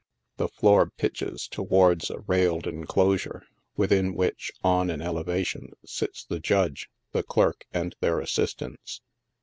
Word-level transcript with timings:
The 0.37 0.47
floor 0.47 0.89
pitches 0.89 1.47
towards 1.47 2.09
a 2.09 2.21
railed 2.21 2.65
enclosure, 2.65 3.43
within 3.77 4.15
which, 4.15 4.51
on 4.63 4.89
an 4.89 4.99
elevation, 4.99 5.73
sits 5.85 6.25
the 6.25 6.39
Judge, 6.39 6.89
the 7.11 7.21
clerk, 7.21 7.65
and 7.71 7.95
their 7.99 8.19
assistants. 8.19 9.01